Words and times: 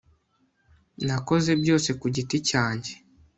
nakoze 1.05 1.51
byose 1.61 1.89
ku 1.99 2.05
giti 2.15 2.37
cyanjye 2.49 2.91